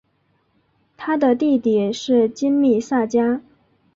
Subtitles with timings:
[0.97, 3.43] 他的弟弟是金密萨加。